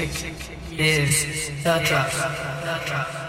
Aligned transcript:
is 0.00 1.50
the 1.64 1.82
drop. 1.84 2.10
The 2.12 2.80
drop. 2.86 3.27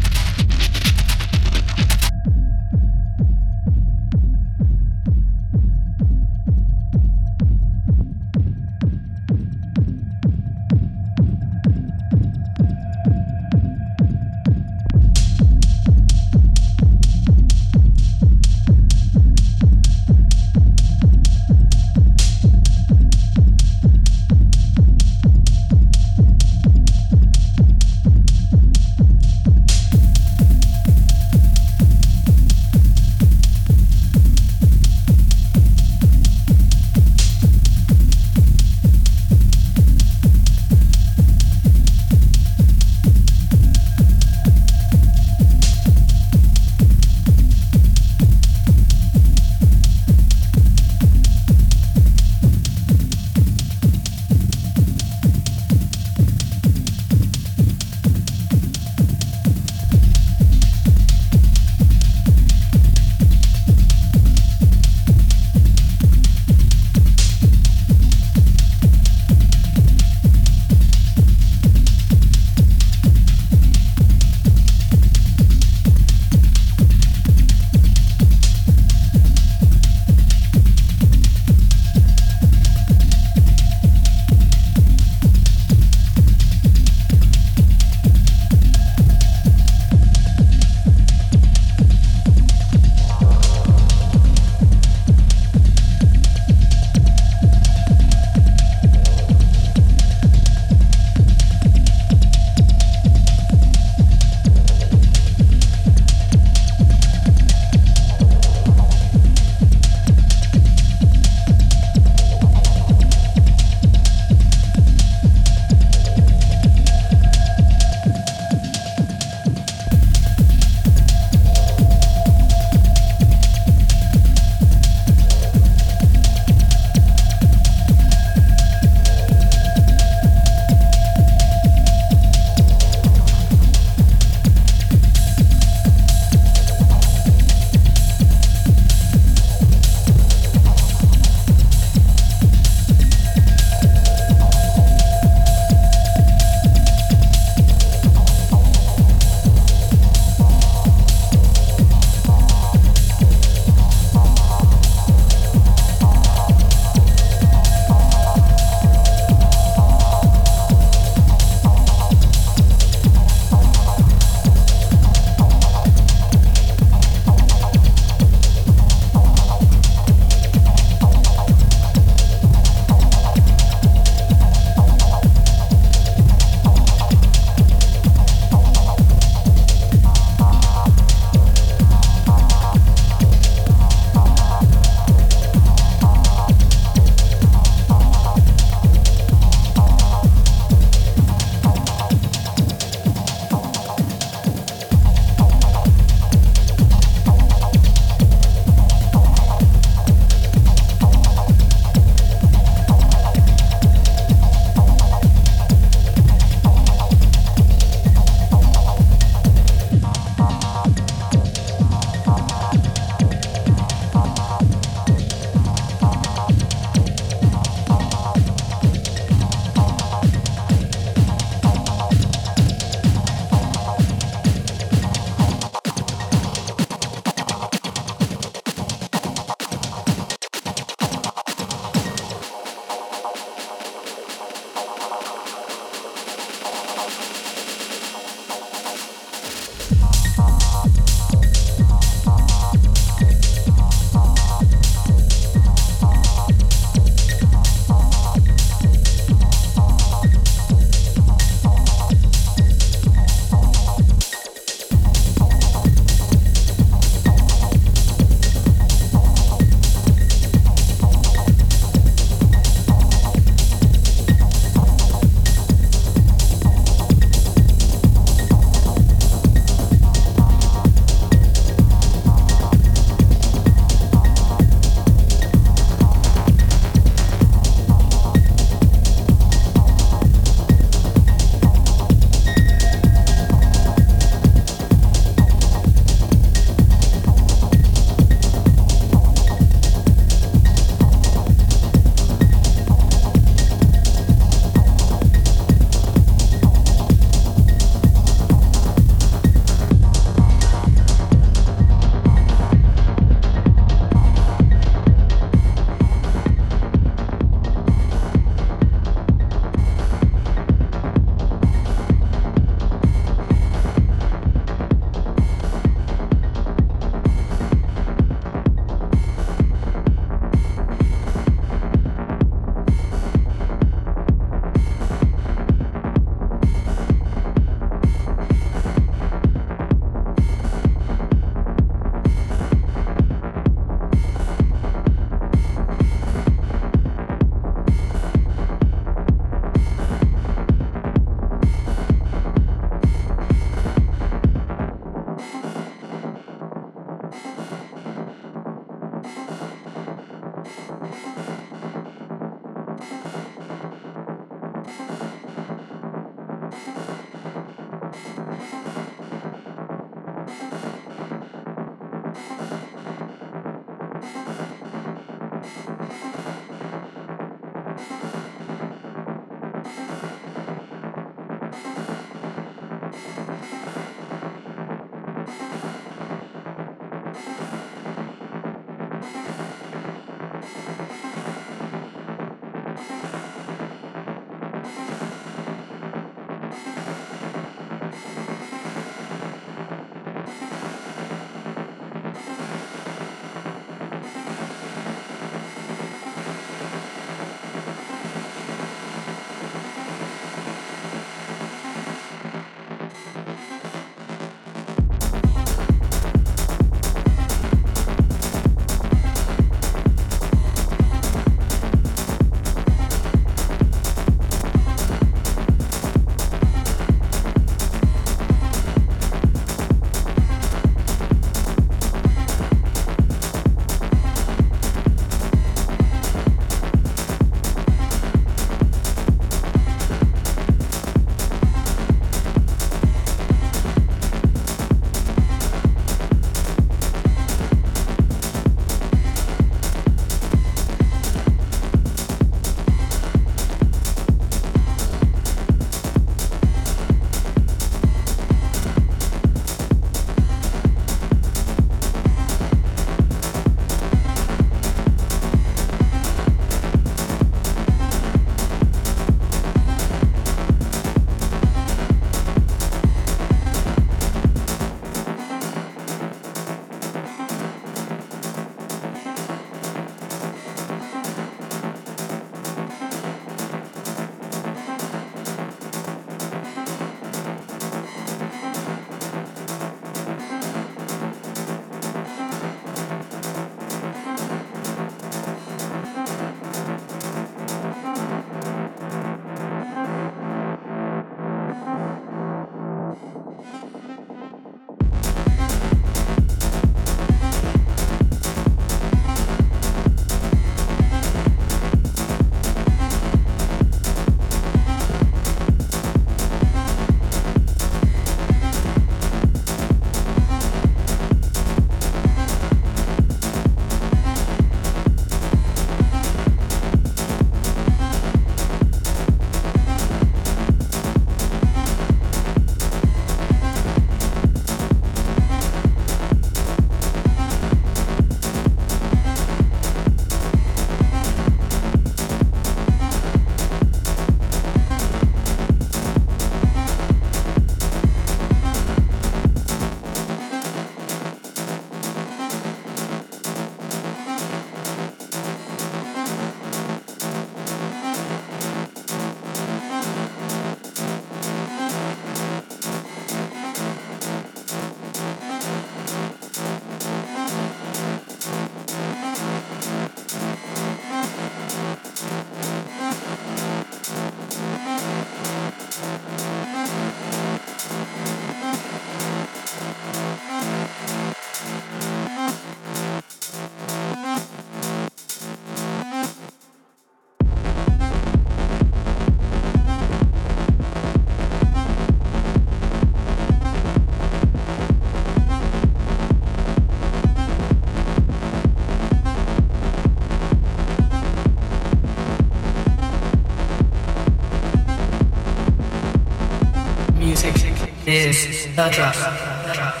Is 598.21 598.67
the 598.75 598.89
drop. 598.89 600.00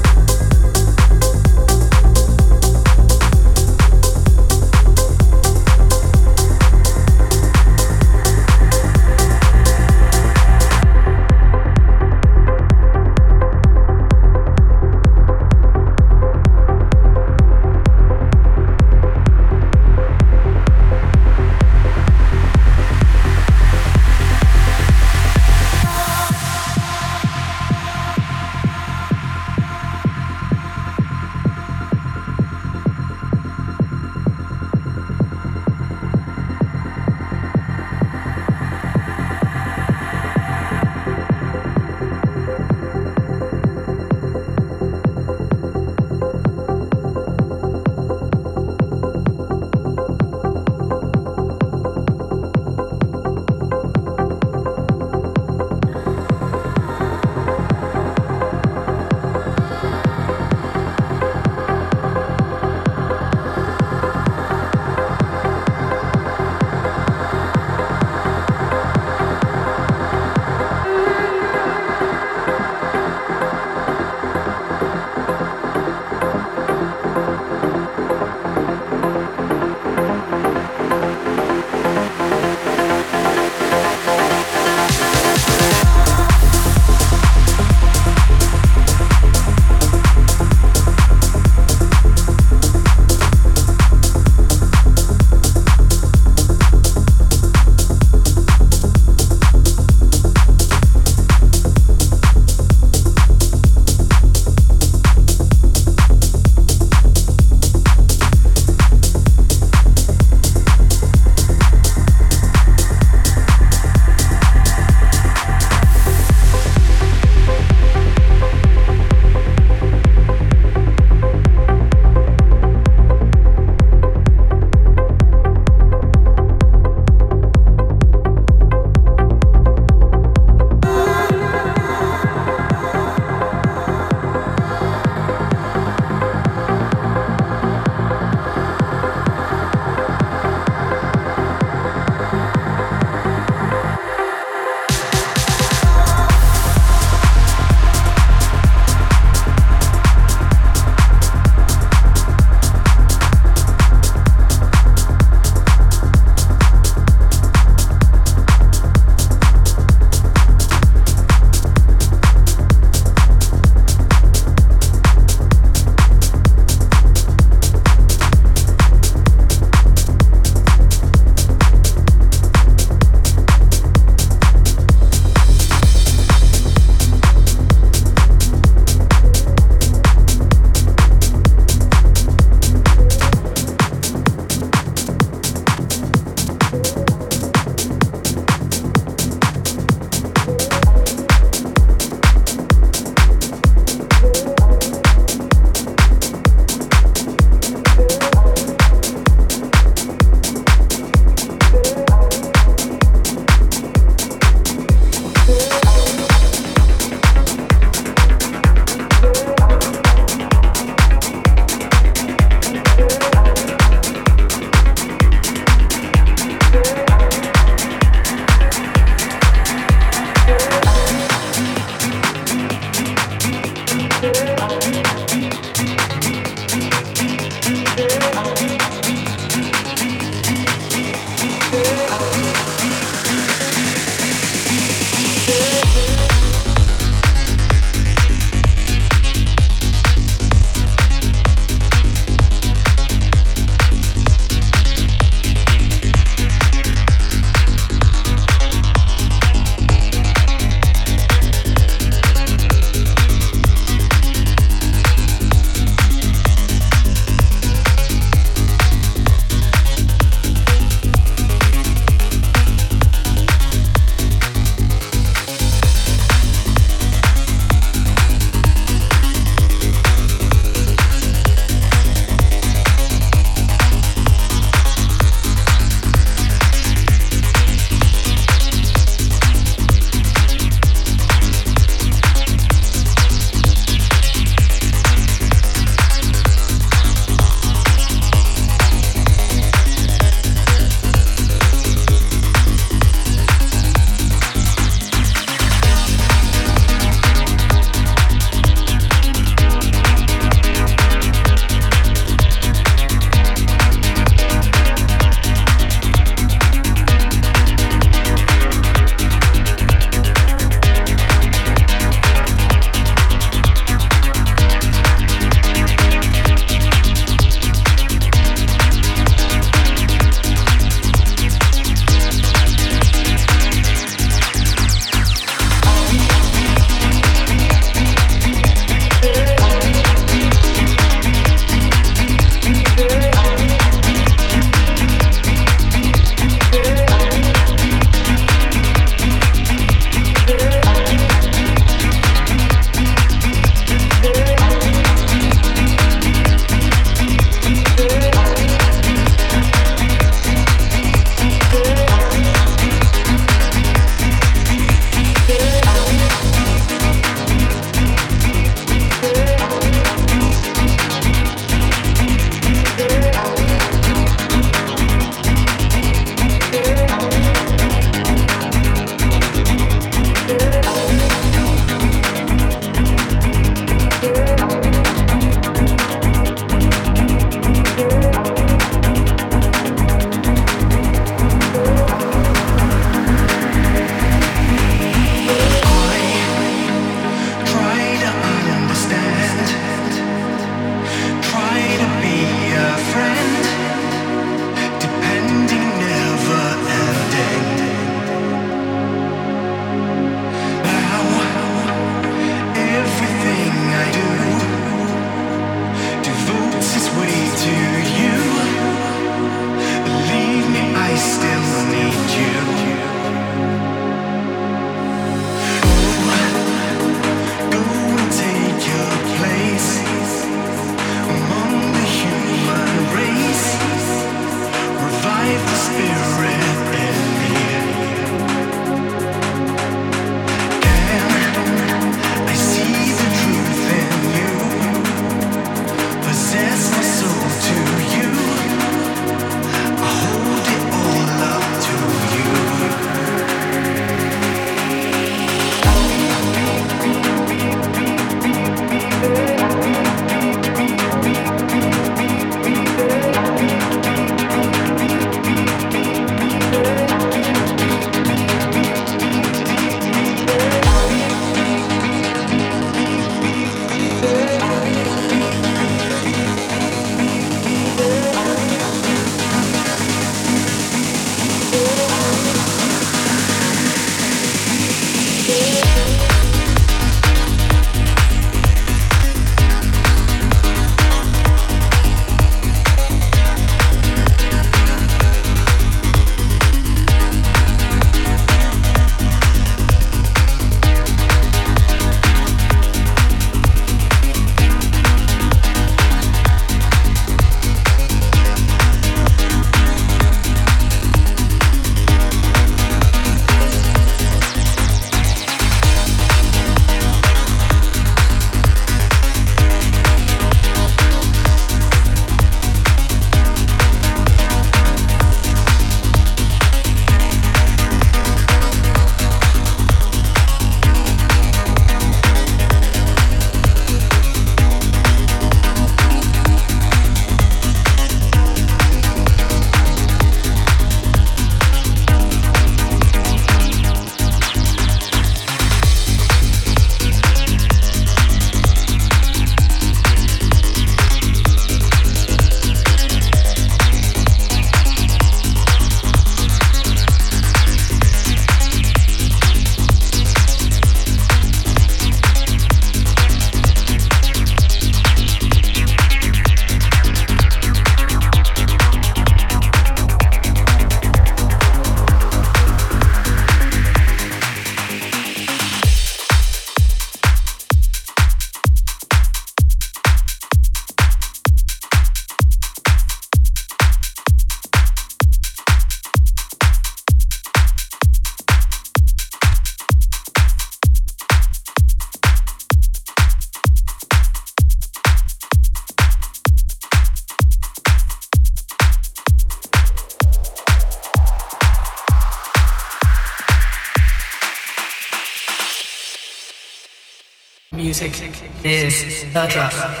The 599.33 599.47
drug. 599.47 600.00